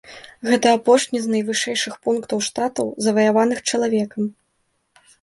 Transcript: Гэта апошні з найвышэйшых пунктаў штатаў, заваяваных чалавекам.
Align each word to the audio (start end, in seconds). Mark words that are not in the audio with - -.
Гэта 0.51 0.71
апошні 0.77 1.21
з 1.25 1.33
найвышэйшых 1.33 1.93
пунктаў 2.09 2.43
штатаў, 2.49 2.93
заваяваных 3.09 3.65
чалавекам. 3.71 4.23